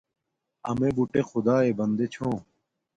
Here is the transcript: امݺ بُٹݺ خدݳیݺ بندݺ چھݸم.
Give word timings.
امݺ 0.69 0.89
بُٹݺ 0.95 1.21
خدݳیݺ 1.29 1.71
بندݺ 1.77 2.05
چھݸم. 2.13 2.37